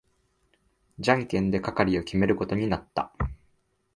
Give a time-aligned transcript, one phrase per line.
[0.97, 3.13] じゃんけんで係を決めることになった。